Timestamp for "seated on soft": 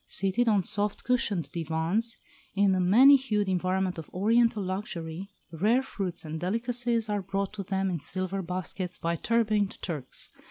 0.07-1.03